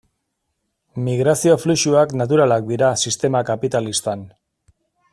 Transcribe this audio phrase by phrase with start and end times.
[1.07, 4.29] Migrazio fluxuak naturalak dira sistema kapitalistan.